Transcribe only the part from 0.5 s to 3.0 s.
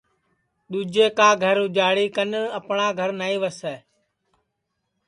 دُؔوجیں کا گھر اُجاڑی کن اپٹؔاں